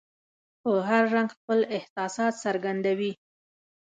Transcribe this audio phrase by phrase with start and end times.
[0.61, 3.11] په هر رنګ خپل احساسات څرګندوي.